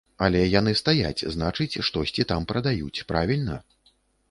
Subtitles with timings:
[0.27, 3.63] Але яны стаяць, значыць, штосьці там прадаюць, правільна?